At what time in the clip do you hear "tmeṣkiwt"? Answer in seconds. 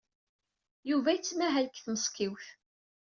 1.79-2.47